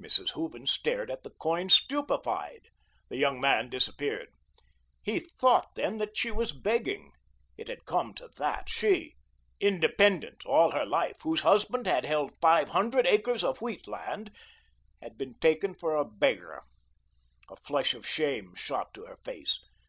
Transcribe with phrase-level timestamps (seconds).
[0.00, 0.34] Mrs.
[0.34, 2.68] Hooven stared at the coin stupefied.
[3.08, 4.28] The young man disappeared.
[5.02, 7.10] He thought, then, that she was begging.
[7.56, 9.16] It had come to that; she,
[9.60, 14.30] independent all her life, whose husband had held five hundred acres of wheat land,
[15.02, 16.62] had been taken for a beggar.
[17.50, 19.58] A flush of shame shot to her face.